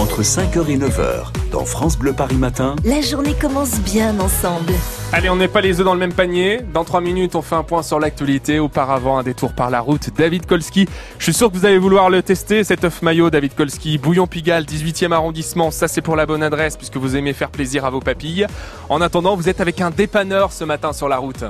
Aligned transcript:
entre 0.00 0.22
5h 0.22 0.66
et 0.70 0.78
9h, 0.78 1.26
dans 1.52 1.66
France 1.66 1.98
Bleu 1.98 2.14
Paris 2.14 2.36
Matin. 2.36 2.74
La 2.86 3.02
journée 3.02 3.34
commence 3.38 3.78
bien 3.80 4.18
ensemble. 4.18 4.72
Allez, 5.12 5.28
on 5.28 5.36
n'est 5.36 5.46
pas 5.46 5.60
les 5.60 5.78
œufs 5.78 5.84
dans 5.84 5.92
le 5.92 6.00
même 6.00 6.14
panier. 6.14 6.60
Dans 6.72 6.84
3 6.84 7.02
minutes, 7.02 7.34
on 7.34 7.42
fait 7.42 7.56
un 7.56 7.62
point 7.62 7.82
sur 7.82 8.00
l'actualité. 8.00 8.58
Auparavant, 8.58 9.18
un 9.18 9.22
détour 9.22 9.52
par 9.52 9.68
la 9.68 9.80
route. 9.80 10.08
David 10.16 10.46
Kolski. 10.46 10.88
Je 11.18 11.24
suis 11.24 11.34
sûr 11.34 11.52
que 11.52 11.58
vous 11.58 11.66
allez 11.66 11.76
vouloir 11.76 12.08
le 12.08 12.22
tester, 12.22 12.64
cet 12.64 12.84
œuf 12.84 13.02
maillot, 13.02 13.28
David 13.28 13.54
Kolski. 13.54 13.98
Bouillon 13.98 14.26
Pigalle, 14.26 14.64
18e 14.64 15.12
arrondissement. 15.12 15.70
Ça, 15.70 15.86
c'est 15.86 16.00
pour 16.00 16.16
la 16.16 16.24
bonne 16.24 16.42
adresse, 16.42 16.78
puisque 16.78 16.96
vous 16.96 17.14
aimez 17.16 17.34
faire 17.34 17.50
plaisir 17.50 17.84
à 17.84 17.90
vos 17.90 18.00
papilles. 18.00 18.46
En 18.88 19.02
attendant, 19.02 19.36
vous 19.36 19.50
êtes 19.50 19.60
avec 19.60 19.82
un 19.82 19.90
dépanneur 19.90 20.52
ce 20.52 20.64
matin 20.64 20.94
sur 20.94 21.10
la 21.10 21.18
route. 21.18 21.44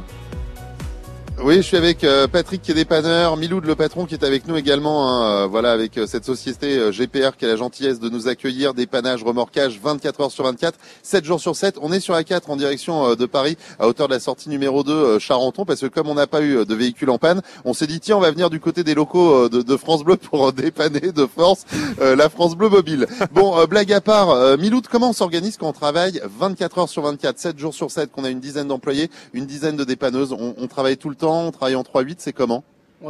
Oui, 1.42 1.56
je 1.56 1.62
suis 1.62 1.78
avec 1.78 2.04
euh, 2.04 2.26
Patrick 2.28 2.60
qui 2.60 2.70
est 2.70 2.74
dépanneur, 2.74 3.38
Miloud 3.38 3.64
le 3.64 3.74
patron 3.74 4.04
qui 4.04 4.12
est 4.12 4.24
avec 4.24 4.46
nous 4.46 4.56
également, 4.56 5.08
hein, 5.08 5.24
euh, 5.24 5.46
voilà 5.46 5.72
avec 5.72 5.96
euh, 5.96 6.06
cette 6.06 6.26
société 6.26 6.90
GPR 6.90 7.34
qui 7.38 7.46
a 7.46 7.48
la 7.48 7.56
gentillesse 7.56 7.98
de 7.98 8.10
nous 8.10 8.28
accueillir, 8.28 8.74
dépannage, 8.74 9.24
remorquage 9.24 9.80
24 9.82 10.20
heures 10.20 10.30
sur 10.30 10.44
24, 10.44 10.78
7 11.02 11.24
jours 11.24 11.40
sur 11.40 11.56
7. 11.56 11.78
On 11.80 11.92
est 11.92 12.00
sur 12.00 12.14
A4 12.14 12.42
en 12.48 12.56
direction 12.56 13.14
de 13.14 13.24
Paris 13.24 13.56
à 13.78 13.88
hauteur 13.88 14.06
de 14.08 14.12
la 14.12 14.20
sortie 14.20 14.50
numéro 14.50 14.82
2 14.82 15.18
Charenton 15.18 15.64
parce 15.64 15.80
que 15.80 15.86
comme 15.86 16.08
on 16.08 16.14
n'a 16.14 16.26
pas 16.26 16.42
eu 16.42 16.66
de 16.66 16.74
véhicule 16.74 17.08
en 17.08 17.16
panne, 17.16 17.40
on 17.64 17.72
s'est 17.72 17.86
dit 17.86 18.00
tiens 18.00 18.18
on 18.18 18.20
va 18.20 18.32
venir 18.32 18.50
du 18.50 18.60
côté 18.60 18.84
des 18.84 18.94
locaux 18.94 19.48
de, 19.48 19.76
France 19.78 20.04
Bleu 20.04 20.16
pour 20.16 20.52
dépanner 20.52 21.12
de 21.12 21.24
force 21.24 21.64
la 21.98 22.28
France 22.28 22.54
Bleu 22.54 22.68
mobile. 22.68 23.06
Bon, 23.32 23.64
blague 23.64 23.92
à 23.94 24.02
part, 24.02 24.58
Miloud, 24.58 24.88
comment 24.88 25.10
on 25.10 25.14
s'organise 25.14 25.56
quand 25.56 25.68
on 25.68 25.72
travaille 25.72 26.20
24 26.38 26.78
heures 26.78 26.88
sur 26.90 27.02
24, 27.02 27.38
7 27.38 27.58
jours 27.58 27.72
sur 27.72 27.90
7, 27.90 28.12
qu'on 28.12 28.24
a 28.24 28.30
une 28.30 28.40
dizaine 28.40 28.68
d'employés, 28.68 29.10
une 29.32 29.46
dizaine 29.46 29.76
de 29.76 29.84
dépanneuses, 29.84 30.32
on, 30.32 30.54
on 30.58 30.66
travaille 30.66 30.98
tout 30.98 31.08
le 31.08 31.16
temps 31.16 31.29
travaille 31.52 31.76
en 31.76 31.82
3-8, 31.82 32.16
c'est 32.18 32.32
comment 32.32 32.64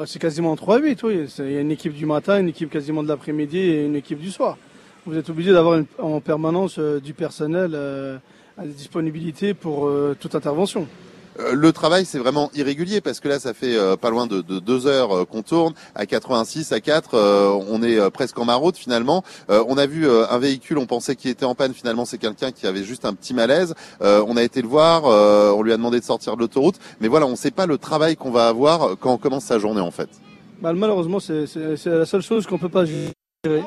C'est 0.06 0.18
quasiment 0.18 0.52
en 0.52 0.56
3-8, 0.56 0.98
oui. 1.04 1.26
Il 1.38 1.52
y 1.52 1.56
a 1.56 1.60
une 1.60 1.70
équipe 1.70 1.94
du 1.94 2.06
matin, 2.06 2.38
une 2.38 2.48
équipe 2.48 2.70
quasiment 2.70 3.02
de 3.02 3.08
l'après-midi 3.08 3.58
et 3.58 3.84
une 3.84 3.96
équipe 3.96 4.18
du 4.18 4.30
soir. 4.30 4.56
Vous 5.06 5.16
êtes 5.16 5.30
obligé 5.30 5.52
d'avoir 5.52 5.82
en 5.98 6.20
permanence 6.20 6.78
euh, 6.78 7.00
du 7.00 7.14
personnel 7.14 7.72
euh, 7.74 8.18
à 8.58 8.66
disponibilité 8.66 9.54
pour 9.54 9.86
euh, 9.86 10.14
toute 10.18 10.34
intervention. 10.34 10.86
Euh, 11.40 11.54
le 11.54 11.72
travail, 11.72 12.04
c'est 12.04 12.18
vraiment 12.18 12.50
irrégulier 12.54 13.00
parce 13.00 13.20
que 13.20 13.28
là, 13.28 13.38
ça 13.38 13.54
fait 13.54 13.76
euh, 13.76 13.96
pas 13.96 14.10
loin 14.10 14.26
de, 14.26 14.40
deux 14.40 14.86
heures 14.86 15.12
euh, 15.12 15.24
qu'on 15.24 15.42
tourne. 15.42 15.74
À 15.94 16.06
86, 16.06 16.72
à 16.72 16.80
4, 16.80 17.16
on 17.68 17.82
est 17.82 18.10
presque 18.10 18.38
en 18.38 18.44
maraude 18.44 18.76
finalement. 18.76 19.22
on 19.48 19.78
a 19.78 19.86
vu 19.86 20.08
un 20.08 20.38
véhicule, 20.38 20.78
on 20.78 20.86
pensait 20.86 21.16
qu'il 21.16 21.30
était 21.30 21.44
en 21.44 21.54
panne. 21.54 21.74
Finalement, 21.74 22.04
c'est 22.04 22.18
quelqu'un 22.18 22.52
qui 22.52 22.66
avait 22.66 22.82
juste 22.82 23.04
un 23.04 23.14
petit 23.14 23.34
malaise. 23.34 23.74
on 24.00 24.36
a 24.36 24.42
été 24.42 24.62
le 24.62 24.68
voir, 24.68 25.04
on 25.04 25.62
lui 25.62 25.72
a 25.72 25.76
demandé 25.76 26.00
de 26.00 26.04
sortir 26.04 26.36
de 26.36 26.40
l'autoroute. 26.40 26.76
Mais 27.00 27.08
voilà, 27.08 27.26
on 27.26 27.30
ne 27.30 27.36
sait 27.36 27.50
pas 27.50 27.66
le 27.66 27.78
travail 27.78 28.16
qu'on 28.16 28.30
va 28.30 28.48
avoir 28.48 28.96
quand 28.98 29.12
on 29.12 29.18
commence 29.18 29.44
sa 29.44 29.58
journée 29.58 29.80
en 29.80 29.90
fait. 29.90 30.08
Bah, 30.60 30.72
malheureusement, 30.72 31.20
c'est 31.20 31.46
la 31.86 32.06
seule 32.06 32.22
chose 32.22 32.46
qu'on 32.46 32.58
peut 32.58 32.68
pas 32.68 32.84
gérer. 32.84 33.62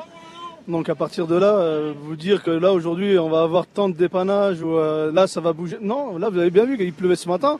Donc 0.66 0.88
à 0.88 0.94
partir 0.94 1.26
de 1.26 1.36
là, 1.36 1.92
vous 2.00 2.16
dire 2.16 2.42
que 2.42 2.50
là 2.50 2.72
aujourd'hui 2.72 3.18
on 3.18 3.28
va 3.28 3.42
avoir 3.42 3.66
tant 3.66 3.88
de 3.88 3.94
dépannage 3.94 4.62
ou 4.62 4.76
là 4.76 5.26
ça 5.26 5.40
va 5.40 5.52
bouger. 5.52 5.76
Non, 5.80 6.16
là 6.18 6.30
vous 6.30 6.38
avez 6.38 6.50
bien 6.50 6.64
vu 6.64 6.78
qu'il 6.78 6.92
pleuvait 6.92 7.16
ce 7.16 7.28
matin. 7.28 7.58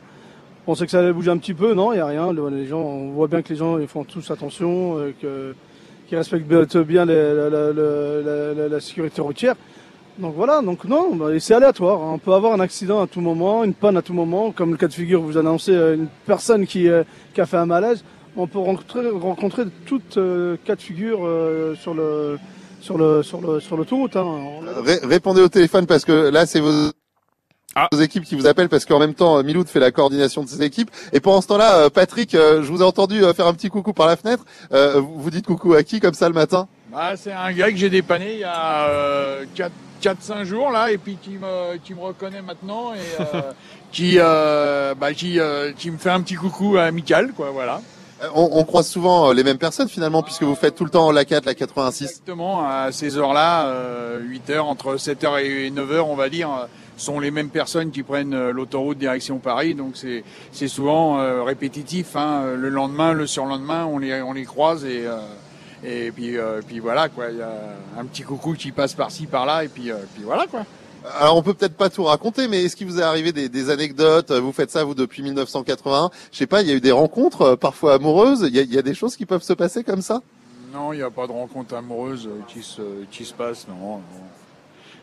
On 0.67 0.73
sait 0.73 0.85
que 0.85 0.91
ça 0.91 0.99
allait 0.99 1.13
bouger 1.13 1.29
un 1.29 1.37
petit 1.37 1.53
peu, 1.53 1.75
non, 1.75 1.93
il 1.93 1.97
n'y 1.97 2.01
a 2.01 2.07
rien. 2.07 2.33
Les 2.33 2.65
gens, 2.65 2.79
on 2.79 3.11
voit 3.11 3.27
bien 3.27 3.43
que 3.43 3.49
les 3.49 3.55
gens 3.55 3.77
ils 3.77 3.87
font 3.87 4.03
tous 4.03 4.31
attention, 4.31 4.97
euh, 4.97 5.13
que, 5.21 5.53
qu'ils 6.07 6.17
respectent 6.17 6.47
bien 6.77 7.05
la, 7.05 8.79
sécurité 8.79 9.21
routière. 9.21 9.53
Donc 10.17 10.33
voilà, 10.35 10.61
donc 10.61 10.85
non, 10.85 11.15
bah, 11.15 11.27
c'est 11.39 11.53
aléatoire. 11.53 11.99
On 12.01 12.17
peut 12.17 12.33
avoir 12.33 12.53
un 12.53 12.59
accident 12.59 12.99
à 12.99 13.05
tout 13.05 13.21
moment, 13.21 13.63
une 13.63 13.75
panne 13.75 13.95
à 13.95 14.01
tout 14.01 14.13
moment, 14.13 14.51
comme 14.51 14.71
le 14.71 14.77
cas 14.77 14.87
de 14.87 14.93
figure 14.93 15.21
vous 15.21 15.37
annoncez 15.37 15.75
euh, 15.75 15.95
une 15.95 16.07
personne 16.25 16.65
qui, 16.65 16.89
euh, 16.89 17.03
qui 17.35 17.41
a 17.41 17.45
fait 17.45 17.57
un 17.57 17.67
malaise. 17.67 18.03
On 18.35 18.47
peut 18.47 18.57
rencontrer, 18.57 19.07
rencontrer 19.09 19.65
toutes 19.85 20.19
cas 20.65 20.75
de 20.75 20.81
figure 20.81 21.19
sur 21.79 21.93
le 21.93 22.37
sur 22.85 22.99
le 22.99 23.23
sur 23.23 23.41
le 23.41 23.59
sur 23.59 23.75
l'autoroute. 23.77 24.15
Hein. 24.15 24.59
Répondez 25.03 25.41
au 25.41 25.49
téléphone 25.49 25.87
parce 25.87 26.05
que 26.05 26.29
là 26.29 26.45
c'est 26.45 26.59
vos 26.59 26.91
ah. 27.73 27.87
vos 27.91 27.99
équipes 27.99 28.23
qui 28.23 28.35
vous 28.35 28.45
appellent 28.45 28.69
parce 28.69 28.85
qu'en 28.85 28.99
même 28.99 29.15
temps 29.15 29.41
Miloud 29.43 29.67
fait 29.67 29.79
la 29.79 29.91
coordination 29.91 30.43
de 30.43 30.47
ses 30.47 30.61
équipes 30.61 30.91
et 31.11 31.19
pendant 31.19 31.41
ce 31.41 31.47
temps-là 31.47 31.77
euh, 31.77 31.89
Patrick 31.89 32.35
euh, 32.35 32.61
je 32.61 32.71
vous 32.71 32.81
ai 32.81 32.85
entendu 32.85 33.23
euh, 33.23 33.33
faire 33.33 33.47
un 33.47 33.53
petit 33.53 33.69
coucou 33.69 33.91
par 33.91 34.07
la 34.07 34.15
fenêtre 34.15 34.45
vous 34.69 35.31
dites 35.31 35.47
coucou 35.47 35.73
à 35.73 35.81
qui 35.81 35.99
comme 35.99 36.13
ça 36.13 36.29
le 36.29 36.35
matin? 36.35 36.67
Bah, 36.91 37.17
c'est 37.17 37.33
un 37.33 37.51
gars 37.51 37.71
que 37.71 37.77
j'ai 37.77 37.89
dépanné 37.89 38.33
il 38.33 38.39
y 38.39 38.43
a 38.43 39.39
4 39.55 39.71
4 40.01 40.21
5 40.21 40.43
jours 40.43 40.69
là 40.69 40.91
et 40.91 40.99
puis 40.99 41.17
qui 41.19 41.31
me 41.31 41.77
qui 41.77 41.95
me 41.95 42.01
reconnaît 42.01 42.43
maintenant 42.43 42.93
et 42.93 42.99
qui 43.91 44.17
bah 44.17 45.13
qui 45.15 45.39
qui 45.77 45.89
me 45.89 45.97
fait 45.97 46.11
un 46.11 46.21
petit 46.21 46.35
coucou 46.35 46.77
amical 46.77 47.33
quoi 47.33 47.49
voilà 47.49 47.81
on, 48.33 48.49
on, 48.53 48.63
croise 48.63 48.87
souvent 48.87 49.31
les 49.31 49.43
mêmes 49.43 49.57
personnes 49.57 49.89
finalement 49.89 50.23
puisque 50.23 50.43
vous 50.43 50.55
faites 50.55 50.75
tout 50.75 50.85
le 50.85 50.89
temps 50.89 51.11
la 51.11 51.25
4, 51.25 51.45
la 51.45 51.55
86. 51.55 52.03
Exactement, 52.05 52.67
à 52.67 52.91
ces 52.91 53.17
heures-là, 53.17 54.17
8 54.19 54.49
heures, 54.51 54.65
entre 54.65 54.95
7h 54.95 55.43
et 55.43 55.69
9h 55.71 56.01
on 56.01 56.15
va 56.15 56.29
dire, 56.29 56.67
sont 56.97 57.19
les 57.19 57.31
mêmes 57.31 57.49
personnes 57.49 57.91
qui 57.91 58.03
prennent 58.03 58.33
euh, 58.33 58.51
l'autoroute 58.51 58.97
direction 58.97 59.39
Paris, 59.39 59.75
donc 59.75 59.95
c'est 60.51 60.67
souvent 60.67 61.19
euh, 61.19 61.43
répétitif. 61.43 62.15
Hein. 62.15 62.55
Le 62.55 62.69
lendemain, 62.69 63.13
le 63.13 63.27
surlendemain, 63.27 63.85
on 63.85 63.97
les 63.97 64.21
on 64.21 64.33
les 64.33 64.45
croise 64.45 64.85
et 64.85 65.05
euh, 65.05 65.17
et 65.83 66.11
puis 66.11 66.37
puis 66.67 66.79
voilà 66.79 67.09
quoi. 67.09 67.25
Il 67.31 67.37
y 67.37 67.41
a 67.41 67.51
un 67.99 68.05
petit 68.05 68.23
coucou 68.23 68.53
qui 68.53 68.71
passe 68.71 68.93
par-ci 68.93 69.27
par-là 69.27 69.65
et 69.65 69.67
puis 69.67 69.91
puis 70.13 70.23
voilà 70.23 70.47
quoi. 70.47 70.61
Alors 71.19 71.37
on 71.37 71.43
peut 71.43 71.53
peut-être 71.53 71.77
pas 71.77 71.89
tout 71.89 72.03
raconter, 72.03 72.47
mais 72.47 72.63
est-ce 72.63 72.75
qu'il 72.75 72.87
vous 72.87 72.99
est 72.99 73.03
arrivé 73.03 73.31
des, 73.31 73.49
des, 73.49 73.69
anecdotes? 73.69 74.31
Vous 74.31 74.51
faites 74.51 74.71
ça 74.71 74.83
vous 74.83 74.95
depuis 74.95 75.21
1980 75.23 76.09
Je 76.31 76.37
sais 76.37 76.47
pas, 76.47 76.61
il 76.61 76.67
y 76.67 76.71
a 76.71 76.75
eu 76.75 76.81
des 76.81 76.91
rencontres 76.91 77.55
parfois 77.55 77.95
amoureuses. 77.95 78.45
Il 78.47 78.55
y 78.55 78.59
a, 78.59 78.63
il 78.63 78.73
y 78.73 78.77
a 78.77 78.81
des 78.81 78.93
choses 78.93 79.15
qui 79.15 79.25
peuvent 79.25 79.43
se 79.43 79.53
passer 79.53 79.83
comme 79.83 80.01
ça? 80.01 80.21
Non, 80.73 80.93
il 80.93 80.97
n'y 80.97 81.03
a 81.03 81.11
pas 81.11 81.27
de 81.27 81.31
rencontres 81.31 81.75
amoureuses 81.75 82.29
qui 82.47 82.63
se 82.63 82.81
qui 83.11 83.25
se 83.25 83.33
passent. 83.33 83.67
Non. 83.67 83.97
non 83.97 84.01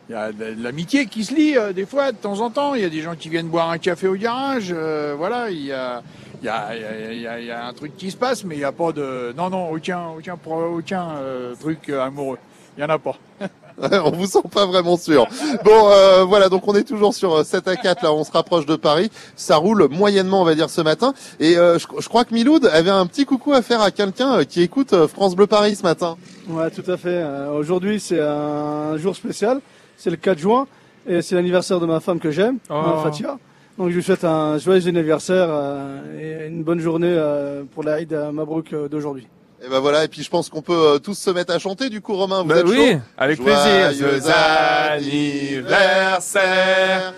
il 0.08 0.12
y 0.12 0.18
a 0.18 0.32
de 0.32 0.62
l'amitié 0.62 1.06
qui 1.06 1.24
se 1.24 1.32
lie 1.32 1.56
euh, 1.56 1.72
des 1.72 1.86
fois 1.86 2.10
de 2.12 2.16
temps 2.16 2.40
en 2.40 2.50
temps. 2.50 2.74
Il 2.74 2.82
y 2.82 2.84
a 2.84 2.88
des 2.88 3.00
gens 3.00 3.14
qui 3.14 3.28
viennent 3.28 3.48
boire 3.48 3.70
un 3.70 3.78
café 3.78 4.08
au 4.08 4.14
garage. 4.14 4.70
Euh, 4.70 5.14
voilà, 5.16 5.50
il 5.50 5.64
y 5.64 5.72
a 5.72 6.02
il 6.42 6.46
y 6.46 6.48
a, 6.48 6.74
y, 6.74 7.26
a, 7.26 7.40
y 7.40 7.50
a, 7.52 7.66
un 7.66 7.72
truc 7.72 7.96
qui 7.96 8.10
se 8.10 8.16
passe, 8.16 8.42
mais 8.42 8.56
il 8.56 8.58
n'y 8.58 8.64
a 8.64 8.72
pas 8.72 8.90
de 8.90 9.32
non 9.36 9.48
non 9.48 9.70
aucun 9.70 10.08
aucun 10.08 10.36
aucun 10.44 11.10
euh, 11.16 11.54
truc 11.54 11.88
amoureux. 11.88 12.38
Il 12.76 12.80
y 12.80 12.84
en 12.84 12.88
a 12.88 12.98
pas. 12.98 13.16
on 14.04 14.10
vous 14.10 14.26
sent 14.26 14.42
pas 14.50 14.66
vraiment 14.66 14.96
sûr. 14.96 15.26
Bon, 15.64 16.26
voilà, 16.26 16.48
donc 16.48 16.66
on 16.66 16.74
est 16.74 16.84
toujours 16.84 17.14
sur 17.14 17.44
7 17.44 17.68
à 17.68 17.76
4, 17.76 18.02
là, 18.02 18.12
on 18.12 18.24
se 18.24 18.32
rapproche 18.32 18.66
de 18.66 18.76
Paris. 18.76 19.10
Ça 19.36 19.56
roule 19.56 19.88
moyennement, 19.90 20.42
on 20.42 20.44
va 20.44 20.54
dire, 20.54 20.70
ce 20.70 20.80
matin. 20.80 21.14
Et 21.40 21.54
je, 21.54 21.86
je, 21.98 22.08
crois 22.08 22.24
que 22.24 22.34
Miloud 22.34 22.66
avait 22.66 22.90
un 22.90 23.06
petit 23.06 23.24
coucou 23.24 23.52
à 23.52 23.62
faire 23.62 23.80
à 23.80 23.90
quelqu'un 23.90 24.44
qui 24.44 24.62
écoute 24.62 24.94
France 25.06 25.34
Bleu 25.36 25.46
Paris 25.46 25.76
ce 25.76 25.82
matin. 25.82 26.16
Ouais, 26.48 26.70
tout 26.70 26.88
à 26.90 26.96
fait. 26.96 27.24
Aujourd'hui, 27.52 28.00
c'est 28.00 28.20
un 28.20 28.96
jour 28.96 29.16
spécial 29.16 29.60
c'est 30.02 30.10
le 30.10 30.16
4 30.16 30.38
juin 30.38 30.66
et 31.06 31.22
c'est 31.22 31.36
l'anniversaire 31.36 31.78
de 31.78 31.86
ma 31.86 32.00
femme 32.00 32.18
que 32.18 32.32
j'aime, 32.32 32.58
oh. 32.70 32.98
Fatia. 33.04 33.38
Donc 33.78 33.90
je 33.90 33.94
lui 33.94 34.02
souhaite 34.02 34.24
un 34.24 34.58
joyeux 34.58 34.88
anniversaire 34.88 35.46
euh, 35.48 36.44
et 36.44 36.48
une 36.48 36.64
bonne 36.64 36.80
journée 36.80 37.14
euh, 37.16 37.62
pour 37.72 37.84
la 37.84 38.00
Eid 38.00 38.12
Mabrouk 38.32 38.72
euh, 38.72 38.88
d'aujourd'hui. 38.88 39.28
Et 39.64 39.68
ben 39.68 39.78
voilà, 39.78 40.02
et 40.02 40.08
puis 40.08 40.24
je 40.24 40.30
pense 40.30 40.48
qu'on 40.48 40.60
peut 40.60 40.98
tous 41.00 41.16
se 41.16 41.30
mettre 41.30 41.54
à 41.54 41.60
chanter 41.60 41.88
du 41.88 42.00
coup 42.00 42.16
Romain, 42.16 42.42
vous 42.42 42.48
bah 42.48 42.58
êtes 42.58 42.66
oui, 42.66 42.98
avec 43.16 43.40
plaisir. 43.40 43.92
Joyeux 43.92 44.28
anniversaire. 44.28 47.14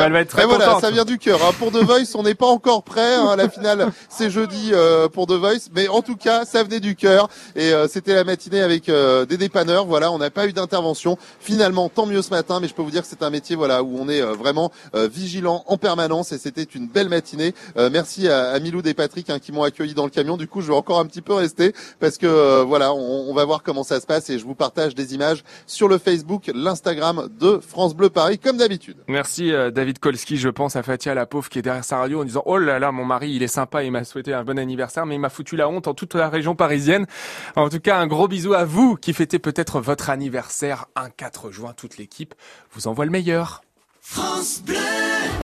Elle 0.00 0.12
va 0.12 0.20
être 0.20 0.30
très 0.30 0.42
Et 0.42 0.46
voilà, 0.46 0.78
ça 0.80 0.90
vient 0.90 1.04
du 1.04 1.18
cœur. 1.18 1.40
Hein. 1.44 1.52
Pour 1.58 1.72
The 1.72 1.82
Voice, 1.82 2.14
on 2.14 2.22
n'est 2.22 2.34
pas 2.34 2.46
encore 2.46 2.82
prêt. 2.82 3.14
Hein. 3.14 3.36
La 3.36 3.48
finale, 3.48 3.90
c'est 4.08 4.30
jeudi 4.30 4.70
euh, 4.72 5.08
pour 5.08 5.26
The 5.26 5.32
Voice. 5.32 5.68
Mais 5.74 5.88
en 5.88 6.02
tout 6.02 6.16
cas, 6.16 6.44
ça 6.44 6.62
venait 6.62 6.80
du 6.80 6.96
cœur. 6.96 7.28
Et 7.54 7.72
euh, 7.72 7.88
c'était 7.88 8.14
la 8.14 8.24
matinée 8.24 8.60
avec 8.60 8.88
euh, 8.88 9.26
des 9.26 9.36
dépanneurs. 9.36 9.86
Voilà, 9.86 10.10
on 10.12 10.18
n'a 10.18 10.30
pas 10.30 10.46
eu 10.46 10.52
d'intervention. 10.52 11.18
Finalement, 11.40 11.88
tant 11.88 12.06
mieux 12.06 12.22
ce 12.22 12.30
matin. 12.30 12.60
Mais 12.60 12.68
je 12.68 12.74
peux 12.74 12.82
vous 12.82 12.90
dire 12.90 13.02
que 13.02 13.08
c'est 13.08 13.22
un 13.22 13.30
métier 13.30 13.56
voilà, 13.56 13.82
où 13.82 13.98
on 13.98 14.08
est 14.08 14.20
vraiment 14.20 14.70
vigilant 14.94 15.64
en 15.66 15.76
permanence. 15.76 16.32
Et 16.32 16.38
c'était 16.38 16.62
une 16.62 16.86
belle 16.86 17.08
matinée. 17.08 17.54
merci 17.90 18.28
à, 18.28 18.50
à 18.50 18.58
Milou 18.60 18.82
et 18.84 18.94
Patrick 18.94 19.30
hein, 19.30 19.38
qui 19.38 19.52
m'ont 19.52 19.62
accueilli 19.62 19.94
dans 19.94 20.04
le 20.04 20.10
camion. 20.10 20.36
Du 20.36 20.48
coup, 20.48 20.60
je 20.60 20.68
vais 20.68 20.74
encore 20.74 20.98
un 20.98 21.06
petit 21.06 21.22
peu 21.22 21.34
rester 21.34 21.72
parce 22.00 22.18
que 22.18 22.62
voilà, 22.62 22.92
on, 22.92 23.30
on 23.30 23.34
va 23.34 23.44
voir 23.44 23.62
comment 23.62 23.84
ça 23.84 24.00
se 24.00 24.06
passe. 24.06 24.30
Et 24.30 24.38
je 24.38 24.44
vous 24.44 24.54
partage 24.54 24.94
des 24.94 25.14
images 25.14 25.44
sur 25.66 25.88
le 25.88 25.98
Facebook 25.98 26.50
l'Instagram 26.54 27.28
de 27.38 27.58
France 27.58 27.94
Bleu 27.94 28.10
Paris, 28.10 28.38
comme 28.38 28.56
d'habitude. 28.56 28.96
Merci 29.08 29.52
euh, 29.52 29.70
David 29.86 30.00
Kolski. 30.00 30.36
Je 30.36 30.48
pense 30.48 30.74
à 30.74 30.82
Fatia, 30.82 31.14
la 31.14 31.26
pauvre 31.26 31.48
qui 31.48 31.60
est 31.60 31.62
derrière 31.62 31.84
sa 31.84 31.98
radio 31.98 32.20
en 32.20 32.24
disant 32.24 32.42
Oh 32.44 32.58
là 32.58 32.80
là, 32.80 32.90
mon 32.90 33.04
mari, 33.04 33.30
il 33.30 33.44
est 33.44 33.46
sympa, 33.46 33.84
il 33.84 33.92
m'a 33.92 34.02
souhaité 34.02 34.34
un 34.34 34.42
bon 34.42 34.58
anniversaire, 34.58 35.06
mais 35.06 35.14
il 35.14 35.20
m'a 35.20 35.28
foutu 35.28 35.54
la 35.54 35.68
honte 35.68 35.86
en 35.86 35.94
toute 35.94 36.16
la 36.16 36.28
région 36.28 36.56
parisienne. 36.56 37.06
En 37.54 37.68
tout 37.68 37.78
cas, 37.78 37.96
un 37.96 38.08
gros 38.08 38.26
bisou 38.26 38.54
à 38.54 38.64
vous 38.64 38.96
qui 38.96 39.12
fêtez 39.12 39.38
peut-être 39.38 39.78
votre 39.78 40.10
anniversaire 40.10 40.86
un 40.96 41.08
4 41.08 41.52
juin. 41.52 41.72
Toute 41.72 41.98
l'équipe 41.98 42.34
vous 42.72 42.88
envoie 42.88 43.04
le 43.04 43.12
meilleur. 43.12 43.62
France 44.00 44.64